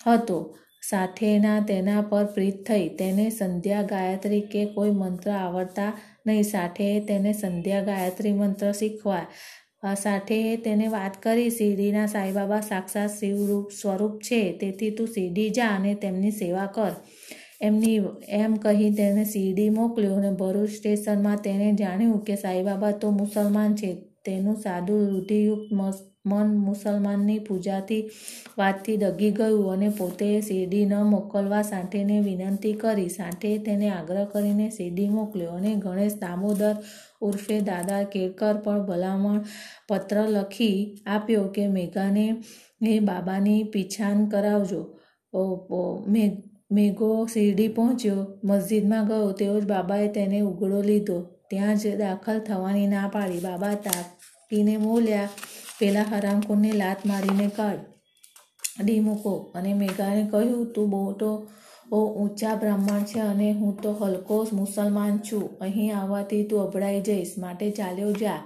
હતો. 0.08 0.58
સાથેના 0.89 1.60
તેના 1.60 2.01
પર 2.01 2.25
પ્રીત 2.25 2.58
થઈ. 2.67 2.89
તેને 2.89 3.29
સંધ્યા 3.29 3.82
ગાયત્રી 3.82 4.41
કે 4.41 4.65
કોઈ 4.65 4.91
મંત્ર 4.91 5.32
આવડતા 5.32 5.91
નહીં. 6.27 6.44
સાથે 6.44 6.89
તેને 7.00 7.34
સંધ્યા 7.34 7.84
ગાયત્રી 7.84 8.34
મંત્ર 8.34 8.72
શીખવા. 8.72 9.25
સાથે 9.96 10.56
તેને 10.56 10.88
વાત 10.88 11.15
કરી. 11.24 11.50
શિરડીના 11.50 12.06
સાંઈબાબા 12.06 12.62
સાક્ષાત 12.62 13.10
શિવરૂપ 13.10 13.72
સ્વરૂપ 13.82 14.20
છે. 14.20 14.41
તેથી 14.58 14.89
તું 14.89 15.08
શિરડી 15.08 15.50
જા 15.50 15.67
અને 15.67 15.94
તેમની 15.96 16.32
સેવા 16.32 16.65
કર. 16.65 16.91
એમની, 17.61 17.99
એમ 18.39 18.53
કહી 18.55 18.89
તેને 18.91 19.23
શિરડી 19.25 19.69
મોકલ્યો 19.69 20.15
અને 20.15 20.31
ભરૂચ 20.31 20.69
સ્ટેશનમાં 20.69 21.37
તેણે 21.37 21.69
જાણ્યું 21.73 22.19
કે 22.23 22.35
સાંઈબાબા 22.35 22.91
તો 23.01 23.07
મુસલમાન 23.11 23.71
છે. 23.75 23.89
તેનું 24.25 24.55
સાદું 24.55 25.01
રૂઢિયુક્ત 25.09 25.71
મન 26.25 26.49
મુસલમાનની 26.59 27.39
પૂજાથી 27.39 27.99
વાતથી 28.57 28.97
દગી 28.97 29.31
ગયું 29.31 29.67
અને 29.73 29.89
પોતે 29.89 30.29
શેરડી 30.41 30.85
ન 30.85 30.93
મોકલવા 31.05 31.61
સાંઠેને 31.61 32.17
વિનંતી 32.19 32.73
કરી. 32.73 33.09
સાંઠે 33.09 33.51
તેને 33.57 33.87
આગ્રહ 33.89 34.25
કરીને 34.33 34.67
શેરડી 34.69 35.09
મોકલ્યો 35.09 35.53
અને 35.53 35.71
ગણેશ 35.75 36.17
દામોદર 36.21 36.75
ઉર્ફે 37.21 37.57
દાદા 37.61 38.03
કેળકર 38.03 38.55
પણ 38.65 38.85
ભલામણ 38.85 39.39
પત્ર 39.89 40.17
લખી 40.29 40.77
આપ્યો 41.07 41.45
કે, 41.55 41.63
મેઘાને, 41.67 42.25
એ 42.87 42.99
બાબાની 42.99 43.61
પીછાન 43.73 44.27
કરાવજો. 44.27 44.81
મેઘો 46.07 46.56
શિરડી 47.27 47.67
પહોંચ્યો. 47.67 48.27
મસ્જિદમાં 48.43 49.07
ગયો. 49.07 49.31
તેઓ 49.31 49.59
જ 49.59 49.65
બાબાએ 49.65 50.07
તેને 50.07 50.39
ઉઘડો 50.39 50.81
લીધો. 50.81 51.21
ત્યાં 51.50 51.77
જ 51.77 51.97
દાખલ 51.97 52.39
થવાની 52.39 52.88
ના 52.88 53.07
પાડી. 53.13 53.39
બાબા 53.39 53.74
તાકીને 53.74 54.77
બોલ્યા, 54.77 55.29
પેલા 55.79 56.01
હરામખોરને 56.01 56.71
લાત 56.71 57.05
મારીને 57.05 57.47
કાઢ. 57.55 57.79
ડી 58.83 59.00
મૂકો. 59.00 59.51
અને 59.55 59.74
મેઘાને 59.74 60.27
કહ્યું, 60.31 60.74
તું 60.74 60.89
બહુ 60.89 61.13
તો 61.13 61.50
ઓ 61.91 62.00
ઊંચા 62.24 62.55
બ્રાહ્મણ 62.55 63.03
છે 63.03 63.19
અને 63.19 63.51
હું 63.53 63.81
તો 63.81 63.91
હલકો 63.91 64.47
મુસલમાન 64.53 65.17
છું. 65.17 65.57
અહીં 65.62 65.97
આવવાથી 65.97 66.43
તું 66.43 66.62
અભડાઈ 66.62 67.01
જઈશ. 67.01 67.33
માટે 67.38 67.71
ચાલ્યો 67.71 68.12
જા. 68.12 68.39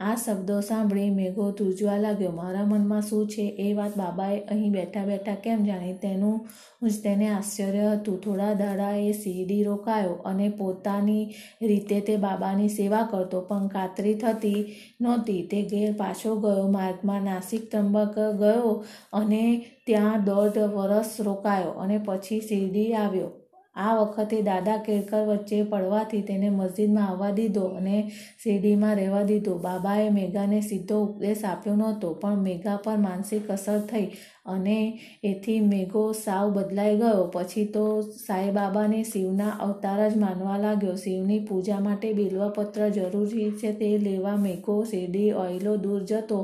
આ 0.00 0.14
શબ્દો 0.14 0.60
સાંભળી 0.60 1.10
મેઘો 1.10 1.50
ધ્રુજવા 1.50 1.96
લાગ્યો. 1.96 2.30
મારા 2.30 2.64
મનમાં 2.64 3.02
શું 3.02 3.28
છે? 3.28 3.42
એ 3.42 3.72
વાત 3.74 3.98
બાબાએ 3.98 4.40
અહીં 4.40 4.72
બેઠા 4.72 5.04
બેઠા 5.04 5.34
કેમ 5.34 5.64
જાણી? 5.64 5.92
તેનું 5.92 6.88
જ 6.88 7.02
તેને 7.02 7.28
આશ્ચર્ય 7.28 7.86
હતું. 7.92 8.20
થોડા 8.20 8.54
દાડા 8.54 8.90
એ 8.90 9.12
સીડી 9.12 9.62
રોકાયો 9.62 10.12
અને 10.12 10.48
પોતાની 10.48 11.34
રીતે 11.62 12.00
તે 12.00 12.16
બાબાની 12.16 12.68
સેવા 12.68 13.08
કરતો. 13.10 13.40
પણ 13.40 13.68
કાતરી 13.68 14.14
થતી 14.14 14.66
નહોતી. 15.00 15.42
તે 15.42 15.62
ઘેર 15.62 15.92
પાછો 15.92 16.36
ગયો. 16.36 16.68
માર્ગમાં 16.68 17.22
નાસિક 17.22 17.70
ત્રંબક 17.70 18.14
ગયો 18.38 18.84
અને 19.12 19.64
ત્યાં 19.86 20.24
દોઢ 20.24 20.58
વરસ 20.58 21.16
રોકાયો 21.20 21.70
અને 21.70 21.98
પછી 21.98 22.40
શિરડી 22.40 22.92
આવ્યો. 22.94 23.45
આ 23.76 23.94
વખતે 23.98 24.38
દાદા 24.42 24.78
કેળકર 24.78 25.22
વચ્ચે 25.28 25.58
પડવાથી 25.64 26.22
તેને 26.28 26.48
મસ્જિદમાં 26.50 27.08
આવવા 27.08 27.32
દીધો 27.38 27.64
અને 27.78 27.96
શેરડીમાં 28.42 28.96
રહેવા 28.96 29.24
દીધો. 29.30 29.54
બાબાએ 29.58 30.06
મેઘાને 30.10 30.60
સીધો 30.62 30.96
ઉપદેશ 31.02 31.44
આપ્યો 31.44 31.76
નહોતો, 31.76 32.14
પણ 32.14 32.40
મેઘા 32.40 32.78
પર 32.84 32.96
માનસિક 32.98 33.50
અસર 33.50 33.80
થઈ 33.90 34.08
અને 34.46 34.78
એથી 35.24 35.60
મેઘો 35.62 36.02
સાવ 36.14 36.46
બદલાઈ 36.56 36.96
ગયો. 36.96 37.24
પછી 37.34 37.66
તો 37.74 37.84
સાંઈબાબાને 38.26 39.00
શિવના 39.04 39.52
અવતાર 39.66 40.00
જ 40.10 40.14
માનવા 40.16 40.58
લાગ્યો. 40.58 40.96
શિવની 40.96 41.40
પૂજા 41.48 41.80
માટે 41.80 42.14
બિલ્વપત્ર 42.14 42.90
જરૂરી 42.90 43.50
છે 43.60 43.72
તે 43.72 43.90
લેવા 43.98 44.36
મેઘો 44.38 44.76
શેરડી 44.84 45.30
ઓઇલો 45.34 45.76
દૂર 45.76 46.02
જતો. 46.04 46.40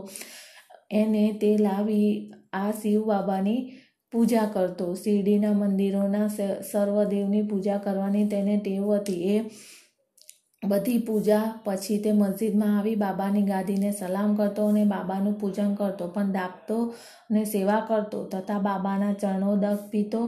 એને 0.91 1.25
તે 1.41 1.51
લાવી 1.59 2.09
આ 2.53 2.71
શિવ 2.73 3.01
બાબાની 3.05 3.61
પૂજા 4.13 4.47
કરતો. 4.55 4.87
શિરડીના 4.95 5.55
મંદિરોના 5.55 6.29
સર્વદેવની 6.73 7.43
પૂજા 7.43 7.79
કરવાની 7.79 8.27
તેને 8.27 8.57
ટેવ 8.59 8.89
હતી. 8.95 9.23
એ 9.35 9.37
બધી 10.63 10.99
પૂજા 10.99 11.45
પછી 11.65 11.99
તે 11.99 12.11
મસ્જિદમાં 12.13 12.75
આવી 12.79 12.97
બાબાની 12.97 13.43
ગાદીને 13.43 13.91
સલામ 13.93 14.37
કરતો 14.37 14.67
અને 14.69 14.85
બાબાનું 14.85 15.39
પૂજન 15.41 15.73
કરતો. 15.75 16.05
પણ 16.09 16.33
દાપતો 16.33 16.77
અને 17.31 17.43
સેવા 17.45 17.81
કરતો 17.89 18.19
તથા 18.25 18.59
બાબાના 18.59 19.15
ચરણોદક 19.15 19.81
પીતો 19.91 20.23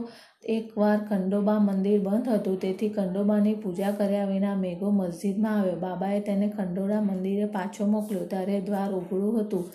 એકવાર 0.55 0.99
ખંડોબા 1.09 1.59
મંદિર 1.59 1.99
બંધ 1.99 2.29
હતું. 2.29 2.57
તેથી 2.59 2.89
ખંડોબાની 2.89 3.55
પૂજા 3.63 3.91
કર્યા 3.91 4.25
વિના 4.25 4.55
મેઘો 4.55 4.91
મસ્જિદમાં 4.91 5.59
આવ્યો. 5.59 5.79
બાબાએ 5.79 6.19
તેને 6.21 6.47
ખંડોળા 6.49 7.01
મંદિરે 7.01 7.45
પાછો 7.55 7.83
મોકલ્યો. 7.87 8.25
ત્યારે 8.25 8.61
દ્વાર 8.61 8.91
ઉઘડું 8.99 9.39
હતું. 9.41 9.65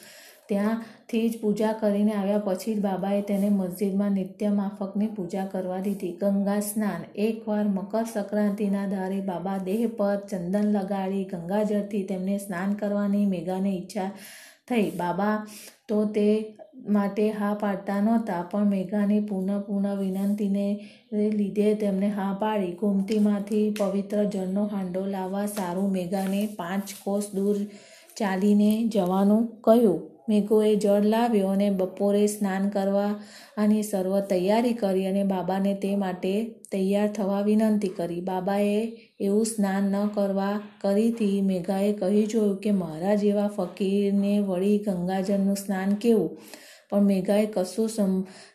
ત્યાંથી 0.51 1.25
જ 1.29 1.41
પૂજા 1.41 1.73
કરીને 1.81 2.15
આવ્યા 2.15 2.45
પછી 2.47 2.75
જ 2.75 2.85
બાબાએ 2.87 3.23
તેને 3.31 3.51
મસ્જિદમાં 3.53 4.15
નિત્ય 4.15 4.51
માફકની 4.53 5.11
પૂજા 5.17 5.47
કરવા 5.53 5.81
દીધી. 5.81 6.13
ગંગા 6.21 6.61
સ્નાન. 6.69 7.03
એકવાર 7.27 7.67
મકર 7.71 8.07
સંક્રાંતિના 8.15 8.87
દારે 8.95 9.21
બાબા 9.31 9.59
દેહ 9.67 9.83
પર 9.99 10.17
ચંદન 10.31 10.73
લગાડી 10.77 11.27
ગંગાજળથી 11.33 12.05
તેમને 12.11 12.39
સ્નાન 12.39 12.79
કરવાની 12.81 13.27
મેઘાને 13.35 13.75
ઈચ્છા 13.75 14.11
થઈ. 14.69 14.89
બાબા 14.99 15.37
તો 15.89 15.99
તે 16.17 16.27
માટે 16.89 17.25
હા 17.39 17.55
પાડતા 17.63 18.01
નહોતા, 18.01 18.43
પણ 18.51 18.69
મેઘાની 18.69 19.21
પૂર્ણ 19.31 19.63
પૂર્ણ 19.67 19.99
વિનંતીને 19.99 20.67
લીધે 21.39 21.75
તેમને 21.83 22.09
હા 22.19 22.33
પાડી. 22.43 22.75
ગુમતીમાંથી 22.81 23.67
પવિત્ર 23.79 24.23
જળનો 24.35 24.65
હાંડો 24.75 25.03
લાવવા 25.15 25.47
સારું 25.57 25.91
મેઘાને 25.97 26.41
પાંચ 26.61 26.95
કોષ 27.05 27.27
દૂર 27.37 27.59
ચાલીને 28.17 28.71
જવાનું 28.95 29.45
કહ્યું. 29.67 30.01
મેઘોએ 30.31 30.71
જળ 30.77 31.07
લાવ્યો 31.07 31.51
અને 31.51 31.69
બપોરે 31.71 32.23
સ્નાન 32.27 32.69
કરવા 32.69 33.11
અને 33.57 33.79
સર્વ 33.83 34.15
તૈયારી 34.31 34.73
કરી 34.73 35.07
અને 35.07 35.25
બાબાને 35.25 35.75
તે 35.75 35.91
માટે 35.97 36.33
તૈયાર 36.73 37.09
થવા 37.09 37.41
વિનંતી 37.41 37.93
કરી. 37.97 38.21
બાબાએ 38.21 38.81
એવું 39.21 39.47
સ્નાન 39.47 39.85
ન 39.95 40.09
કરવા 40.15 40.55
કરીથી 40.81 41.37
મેઘાએ 41.43 41.93
કહી 41.93 42.27
જોયું 42.27 42.59
કે 42.59 42.71
મારા 42.73 43.15
જેવા 43.15 43.49
ફકીરને 43.49 44.35
વળી 44.41 44.79
ગંગાજળનું 44.79 45.57
સ્નાન 45.57 45.95
કેવું? 45.95 46.31
પણ 46.91 47.05
મેઘાએ 47.05 47.47
કશું 47.47 47.89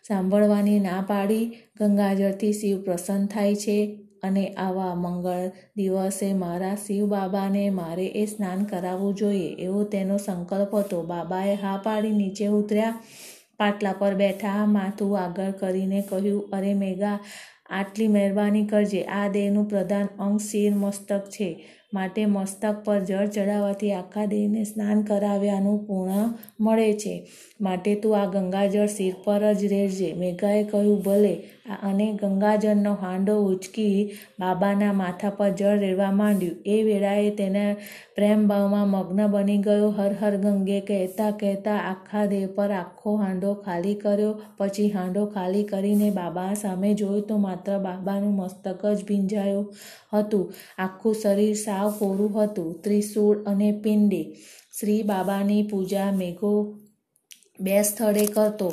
સાંભળવાની 0.07 0.79
ના 0.79 1.01
પાડી. 1.07 1.45
ગંગાજળથી 1.79 2.53
શિવ 2.53 2.81
પ્રસન્ન 2.83 3.25
થાય 3.25 3.55
છે. 3.55 3.77
અને 4.23 4.53
આવા 4.57 4.95
મંગળ 4.95 5.47
દિવસે 5.75 6.33
મારા 6.33 6.75
શિવ 6.75 7.05
બાબાને 7.07 7.69
મારે 7.69 8.05
એ 8.05 8.25
સ્નાન 8.25 8.63
કરાવવું 8.63 9.15
જોઈએ 9.15 9.55
એવો 9.59 9.83
તેનો 9.83 10.17
સંકલ્પ 10.17 10.75
હતો. 10.75 11.03
બાબાએ 11.03 11.55
હા 11.55 11.77
પાડી 11.77 12.11
નીચે 12.11 12.47
ઉતર્યા. 12.47 12.99
પાટલા 13.57 13.93
પર 13.93 14.13
બેઠા 14.13 14.65
માથું 14.65 15.19
આગળ 15.19 15.51
કરીને 15.51 16.01
કહ્યું, 16.01 16.49
અરે 16.51 16.73
મેઘા, 16.73 17.19
આટલી 17.69 18.07
મહેરબાની 18.07 18.65
કરજે. 18.65 19.03
આ 19.03 19.27
દેહનું 19.27 19.69
પ્રધાન 19.69 20.07
અંગ 20.19 20.39
શિર 20.39 20.71
મસ્તક 20.73 21.29
છે. 21.29 21.49
માટે 21.93 22.25
મસ્તક 22.25 22.75
પર 22.85 22.99
જળ 22.99 23.27
ચડાવવાથી 23.27 23.91
આખા 23.91 24.25
દેહને 24.25 24.63
સ્નાન 24.63 25.01
કરાવ્યાનું 25.01 25.85
પૂર્ણ 25.87 26.33
મળે 26.59 26.93
છે. 26.93 27.27
માટે 27.61 27.95
તું 27.95 28.21
આ 28.21 28.25
ગંગાજળ 28.25 28.85
શિર 28.85 29.15
પર 29.23 29.53
જ 29.53 29.65
રહેજે. 29.65 30.13
મેઘાએ 30.13 30.63
કહ્યું, 30.63 31.03
ભલે. 31.03 31.43
અને 31.83 32.13
ગંગાજળનો 32.13 32.93
હાંડો 32.93 33.43
ઉચકી 33.43 34.11
બાબાના 34.39 34.93
માથા 34.93 35.29
પર 35.29 35.49
જળ 35.49 35.77
રેડવા 35.77 36.11
માંડ્યું. 36.11 36.55
એ 36.65 36.83
વેળાએ 36.83 37.29
તેને 37.29 37.75
પ્રેમભાવમાં 38.15 38.87
મગ્ન 38.87 39.27
બની 39.27 39.57
ગયો. 39.57 39.89
હર 39.89 40.13
હર 40.21 40.37
ગંગે 40.37 40.79
કહેતા 40.81 41.31
કહેતા 41.31 41.75
આખા 41.75 42.25
દેહ 42.25 42.47
પર 42.55 42.71
આખો 42.71 43.15
હાંડો 43.15 43.53
ખાલી 43.53 43.95
કર્યો. 43.95 44.41
પછી 44.57 44.89
હાંડો 44.89 45.25
ખાલી 45.25 45.63
કરીને 45.63 46.09
બાબા 46.09 46.53
સામે 46.53 46.93
જોયું 46.93 47.27
તો 47.27 47.37
માત્ર 47.37 47.79
બાબાનું 47.79 48.35
મસ્તક 48.35 48.85
જ 48.85 49.05
ભીંજાયું 49.05 49.73
હતું. 50.13 50.53
આખું 50.77 51.15
શરીર 51.15 51.55
સાવ 51.75 51.93
કોરું 51.99 52.43
હતું. 52.43 52.73
ત્રિશૂળ 52.81 53.45
અને 53.45 53.71
પિંડી. 53.83 54.25
શ્રી 54.79 55.03
બાબાની 55.03 55.63
પૂજા 55.63 56.11
મેઘો 56.11 56.51
બે 57.59 57.81
સ્થળે 57.81 58.25
કરતો. 58.25 58.69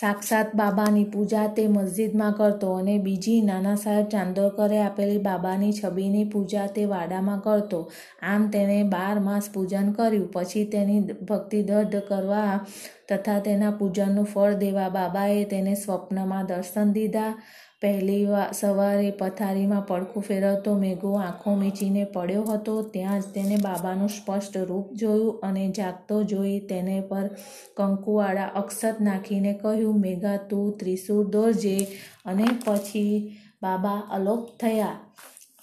સાક્ષાત 0.00 0.48
બાબાની 0.54 1.04
પૂજા 1.04 1.46
તે 1.46 1.62
મસ્જિદમાં 1.68 2.32
કરતો 2.32 2.72
અને 2.72 2.98
બીજી 2.98 3.42
નાના 3.42 3.74
સાહેબ 3.74 4.08
ચાંદોરકરે 4.08 4.78
આપેલી 4.78 5.18
બાબાની 5.18 5.72
છબીની 5.72 6.24
પૂજા 6.24 6.66
તે 6.66 6.84
વાડામાં 6.84 7.40
કરતો. 7.40 7.80
આમ 8.22 8.48
તેણે 8.50 8.82
બાર 8.82 9.16
માસ 9.20 9.48
પૂજન 9.54 9.88
કર્યું. 9.92 10.28
પછી 10.32 10.64
તેની 10.64 11.00
ભક્તિ 11.00 11.62
દઢ 11.62 11.96
કરવા 12.08 12.66
તથા 13.08 13.38
તેના 13.38 13.70
પૂજનનું 13.70 14.24
ફળ 14.24 14.52
દેવા 14.52 14.88
બાબાએ 14.88 15.44
તેને 15.44 15.74
સ્વપ્નમાં 15.74 16.46
દર્શન 16.46 16.92
દીધા. 16.92 17.42
પહેલી 17.80 18.26
સવારે 18.52 19.10
પથારીમાં 19.10 19.86
પડખું 19.86 20.22
ફેરવતો 20.22 20.74
મેઘો 20.74 21.12
આંખો 21.12 21.54
મીચીને 21.54 22.04
પડ્યો 22.04 22.42
હતો. 22.42 22.82
ત્યાં 22.82 23.20
જ 23.20 23.24
તેને 23.24 23.56
બાબાનું 23.56 24.08
સ્પષ્ટ 24.08 24.56
રૂપ 24.56 24.92
જોયું 24.92 25.40
અને 25.40 25.70
જાગતો 25.70 26.22
જોઈ 26.22 26.60
તેને 26.60 27.00
પર 27.00 27.30
કંકુવાળા 27.76 28.44
અક્ષત 28.44 28.94
નાખીને 29.00 29.52
કહ્યું, 29.52 30.00
મેઘા, 30.00 30.36
તું 30.36 30.78
ત્રિશુર 30.78 31.30
દોરજે. 31.30 31.86
અને 32.24 32.44
પછી 32.64 33.36
બાબા 33.62 34.02
અલોપ 34.10 34.48
થયા. 34.60 34.96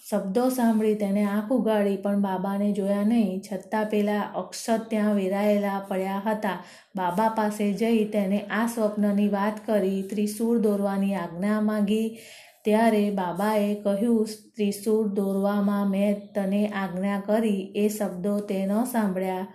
શબ્દો 0.10 0.50
સાંભળી 0.50 0.96
તેને 0.96 1.24
આંખ 1.24 1.52
ઉગાડી, 1.52 1.98
પણ 1.98 2.22
બાબાને 2.22 2.72
જોયા 2.72 3.04
નહીં. 3.04 3.42
છતાં 3.52 3.86
પેલા 3.86 4.22
અક્ષત 4.22 4.82
ત્યાં 4.90 5.16
વેરાયેલા 5.16 5.86
પડ્યા 5.88 6.22
હતા. 6.26 6.64
બાબા 6.96 7.30
પાસે 7.30 7.74
જઈ 7.74 8.06
તેને 8.06 8.40
આ 8.40 8.68
સ્વપ્નની 8.68 9.30
વાત 9.30 9.60
કરી, 9.66 10.02
ત્રિશૂળ 10.02 10.60
દોરવાની 10.60 11.14
આજ્ઞા 11.14 11.62
માગી. 11.62 12.18
ત્યારે 12.64 13.10
બાબાએ 13.10 13.76
કહ્યું, 13.76 14.28
ત્રિશૂળ 14.56 15.08
દોરવામાં 15.08 15.90
મેં 15.90 16.34
તને 16.34 16.68
આજ્ઞા 16.68 17.20
કરી. 17.20 17.74
એ 17.76 17.90
શબ્દો 17.90 18.40
તે 18.40 18.66
ન 18.66 18.84
સાંભળ્યા. 18.84 19.48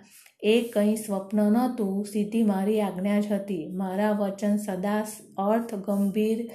એ 0.43 0.61
કંઈ 0.61 0.95
સ્વપ્ન 0.95 1.43
નહોતું. 1.43 2.05
સીધી 2.05 2.43
મારી 2.43 2.81
આજ્ઞા 2.81 3.19
જ 3.19 3.31
હતી. 3.31 3.67
મારા 3.73 4.11
વચન 4.11 4.57
સદા 4.57 5.05
અર્થ 5.37 5.75
ગંભીર 5.75 6.51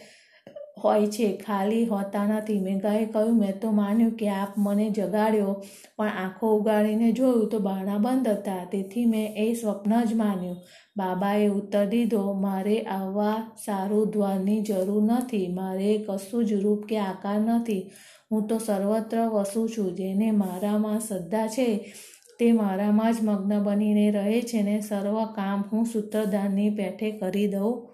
હોય 0.85 1.07
છે. 1.07 1.37
ખાલી 1.37 1.87
હોતા 1.87 2.26
નથી. 2.26 2.61
મેઘાએ 2.61 3.05
કહ્યું, 3.05 3.38
મેં 3.38 3.61
તો 3.61 3.71
માન્યું 3.71 4.12
કે 4.12 4.29
આપ 4.29 4.49
મને 4.59 4.91
જગાડ્યો, 4.91 5.64
પણ 5.97 6.09
આંખો 6.09 6.59
ઉગાડીને 6.59 7.12
જોયું 7.12 7.49
તો 7.49 7.59
બારણા 7.59 7.99
બંધ 7.99 8.29
હતા. 8.29 8.69
તેથી 8.73 9.05
મેં 9.05 9.35
એ 9.37 9.55
સ્વપ્ન 9.55 10.05
જ 10.05 10.14
માન્યું. 10.14 10.57
બાબાએ 10.97 11.49
ઉત્તર 11.49 11.85
દીધો, 11.85 12.33
મારે 12.33 12.81
આવવા 12.81 13.57
સારું 13.64 14.11
દ્વારની 14.11 14.62
જરૂર 14.62 15.03
નથી. 15.03 15.49
મારે 15.49 16.05
કશું 16.09 16.45
જ 16.45 16.53
રૂપ 16.53 16.85
કે 16.85 16.99
આકાર 16.99 17.41
નથી. 17.41 17.91
હું 18.33 18.47
તો 18.47 18.59
સર્વત્ર 18.59 19.26
વસું 19.26 19.69
છું. 19.69 19.95
જેને 19.95 20.31
મારામાં 20.31 21.00
શ્રદ્ધા 21.00 21.47
છે, 21.47 21.95
તે 22.38 22.53
મારામાં 22.53 23.12
જ 23.12 23.17
મગ્ન 23.23 23.62
બનીને 23.62 24.11
રહે 24.11 24.43
છે 24.43 24.62
ને 24.62 24.81
સર્વ 24.81 25.25
કામ 25.25 25.64
હું 25.73 25.85
સૂત્રધારની 25.85 26.71
પેઠે 26.71 27.11
કરી 27.11 27.47
દઉં 27.47 27.88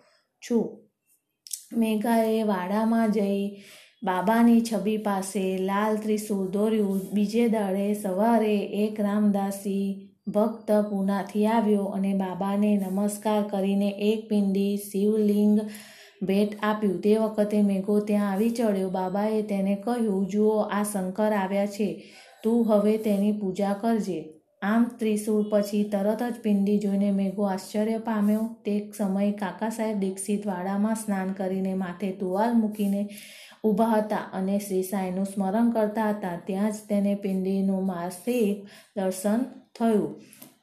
છું. 0.50 0.79
મેઘાએ 1.76 2.42
વાડામાં 2.42 3.10
જઈ 3.10 3.62
બાબાની 4.02 4.62
છબી 4.72 4.96
પાસે 4.96 5.58
લાલ 5.58 5.96
ત્રિશુળ 5.96 6.48
દોર્યું. 6.48 7.00
બીજે 7.12 7.48
દાડે 7.48 7.94
સવારે 7.94 8.58
એક 8.58 9.00
રામદાસી 9.00 10.10
ભક્ત 10.26 10.72
પૂનાથી 10.72 11.46
આવ્યો 11.46 11.84
અને 11.84 12.14
બાબાને 12.14 12.76
નમસ્કાર 12.76 13.42
કરીને 13.42 13.88
એક 13.88 14.28
પિંડી 14.28 14.76
શિવલિંગ 14.76 15.60
ભેટ 16.22 16.48
આપ્યું. 16.62 17.00
તે 17.00 17.16
વખતે 17.16 17.62
મેઘો 17.62 18.00
ત્યાં 18.00 18.32
આવી 18.32 18.50
ચડ્યો. 18.50 18.90
બાબાએ 18.90 19.42
તેને 19.42 19.74
કહ્યું, 19.74 20.26
જુઓ, 20.26 20.58
આ 20.60 20.82
શંકર 20.82 21.32
આવ્યા 21.32 21.66
છે. 21.66 22.02
તું 22.44 22.68
હવે 22.68 22.98
તેની 22.98 23.32
પૂજા 23.32 23.72
કરજે. 23.72 24.39
આમ 24.62 24.82
ત્રિશૂળ 24.98 25.44
પછી 25.50 25.84
તરત 25.84 26.22
જ 26.22 26.40
પિંડી 26.42 26.78
જોઈને 26.78 27.10
મેઘો 27.12 27.44
આશ્ચર્ય 27.44 27.98
પામ્યો. 27.98 28.42
તે 28.64 28.74
સમયે 28.96 29.32
કાકા 29.32 29.70
સાહેબ 29.70 30.00
દીક્ષિત 30.00 30.42
વાડામાં 30.46 30.96
સ્નાન 30.96 31.30
કરીને 31.32 31.74
માથે 31.74 32.10
તુવાલ 32.12 32.52
મૂકીને 32.54 33.00
ઊભા 33.64 33.94
હતા 33.94 34.24
અને 34.32 34.58
શ્રી 34.58 34.82
સાંઈનું 34.82 35.26
સ્મરણ 35.26 35.70
કરતા 35.70 36.10
હતા. 36.10 36.36
ત્યાં 36.46 36.72
જ 36.72 36.76
તેને 36.88 37.14
પિંડીનું 37.14 37.84
માસિક 37.84 38.56
દર્શન 38.96 39.40
થયું. 39.78 40.12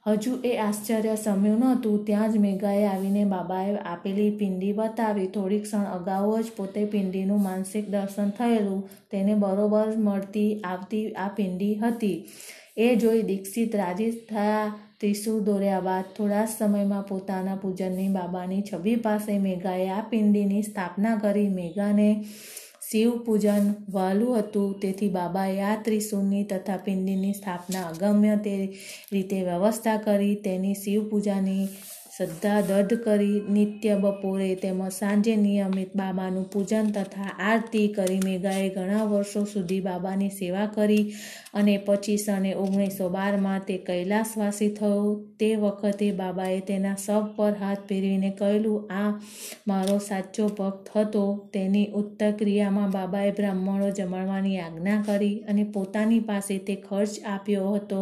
હજુ 0.07 0.33
એ 0.43 0.53
આશ્ચર્ય 0.57 1.15
સમ્યું 1.15 1.59
નહોતું. 1.59 2.05
ત્યાં 2.05 2.31
જ 2.33 2.37
મેઘાએ 2.37 2.85
આવીને 2.87 3.25
બાબાએ 3.25 3.73
આપેલી 3.85 4.29
પિંડી 4.31 4.73
બતાવી. 4.73 5.27
થોડી 5.27 5.59
ક્ષણ 5.59 5.89
અગાઉ 5.97 6.37
જ 6.41 6.55
પોતે 6.57 6.85
પિંડીનું 6.85 7.43
માનસિક 7.43 7.89
દર્શન 7.89 8.29
થયેલું. 8.29 8.87
તેને 9.11 9.33
બરોબર 9.35 9.97
મળતી 9.97 10.61
આવતી 10.61 11.03
આ 11.13 11.27
પિંડી 11.27 11.73
હતી. 11.75 12.17
એ 12.77 12.95
જોઈ 12.95 13.21
દીક્ષિત 13.21 13.75
રાજી 13.75 14.11
થયા. 14.11 14.67
ત્રિશુળ 14.99 15.41
દોર્યા 15.41 15.79
બાદ 15.79 16.05
થોડા 16.17 16.45
સમયમાં 16.45 17.03
પોતાના 17.03 17.55
પૂજનની 17.55 18.07
બાબાની 18.09 18.61
છબી 18.61 18.95
પાસે 18.95 19.39
મેઘાએ 19.39 19.89
આ 19.89 20.05
પિંડીની 20.09 20.61
સ્થાપના 20.61 21.15
કરી. 21.15 21.49
મેઘાને 21.49 22.09
શિવ 22.91 23.11
પૂજન 23.25 23.65
વહાલું 23.89 24.39
હતું. 24.39 24.79
તેથી 24.79 25.09
બાબાએ 25.09 25.59
આ 25.61 25.75
ત્રિશુળની 25.75 26.43
તથા 26.43 26.77
પિંડીની 26.77 27.33
સ્થાપના 27.33 27.85
અગમ્ય 27.87 28.35
તે 28.37 28.55
રીતે 29.11 29.43
વ્યવસ્થા 29.43 29.97
કરી. 29.97 30.35
તેની 30.35 30.73
શિવ 30.73 31.09
પૂજાની 31.09 31.67
શ્રદ્ધા 32.17 32.61
દઢ 32.61 33.01
કરી 33.03 33.41
નિત્ય 33.47 33.95
બપોરે 33.95 34.55
તેમજ 34.55 34.85
સાંજે 34.89 35.33
નિયમિત 35.35 35.91
બાબાનું 35.95 36.45
પૂજન 36.53 36.87
તથા 36.91 37.31
આરતી 37.49 37.87
કરી 37.87 38.21
મેઘાએ 38.25 38.69
ઘણા 38.69 39.03
વર્ષો 39.03 39.41
સુધી 39.45 39.81
બાબાની 39.81 40.29
સેવા 40.29 40.65
કરી 40.67 41.03
અને 41.53 41.75
પછી 41.77 42.17
સને 42.17 42.51
ઓગણીસો 42.55 43.09
બારમાં 43.09 43.61
તે 43.61 43.77
કૈલાસવાસી 43.77 44.69
થયો. 44.69 45.03
તે 45.39 45.49
વખતે 45.55 46.07
બાબાએ 46.11 46.61
તેના 46.61 46.95
સબ 46.95 47.23
પર 47.35 47.53
હાથ 47.53 47.83
ફેરવીને 47.89 48.31
કહેલું, 48.31 48.87
આ 48.91 49.11
મારો 49.67 49.99
સાચો 49.99 50.49
ભક્ત 50.49 50.89
હતો. 50.95 51.23
તેની 51.53 51.85
ઉત્તર 51.93 52.31
ક્રિયામાં 52.31 52.91
બાબાએ 52.91 53.31
બ્રાહ્મણો 53.31 53.89
જમાડવાની 53.91 54.57
આજ્ઞા 54.57 54.99
કરી 55.01 55.43
અને 55.49 55.63
પોતાની 55.63 56.19
પાસે 56.19 56.57
તે 56.59 56.75
ખર્ચ 56.75 57.13
આપ્યો 57.25 57.69
હતો. 57.75 58.01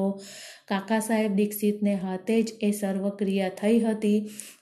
કાકા 0.67 1.00
સાહેબ 1.00 1.36
દીક્ષિતને 1.36 1.95
હાથે 1.95 2.41
જ 2.41 2.53
એ 2.62 2.72
સર્વક્રિયા 2.72 3.50
થઈ 3.50 3.79
હતી. 3.79 4.04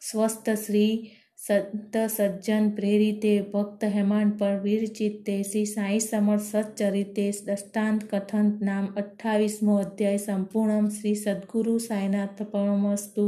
સ્વસ્થ 0.03 0.49
શ્રી 0.59 0.93
સત 1.39 2.01
સજ્જન 2.09 2.67
પ્રેરિતે 2.71 3.31
ભક્ત 3.49 3.87
હેમાંડ 3.91 4.35
પર 4.37 4.53
વીરચિત્તે 4.61 5.33
શ્રી 5.43 5.65
સાંઈ 5.65 5.99
સમર 5.99 6.39
સચ્ચરિતે 6.41 7.25
દષ્ટાંત 7.39 8.05
કથન 8.09 8.51
નામ 8.61 8.85
અઠ્ઠાવીસમો 8.93 9.77
અધ્યાય 9.79 10.21
સંપૂર્ણમ 10.21 10.91
શ્રી 10.91 11.15
સદગુરુ 11.17 11.77
સાંઈનાથ 11.81 12.43
પરમસ્તુ 12.49 13.25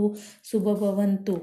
શુભ 0.47 0.69
ભવંતુ 0.77 1.35